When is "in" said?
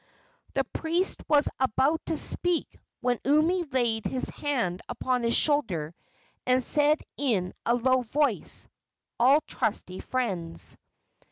7.17-7.53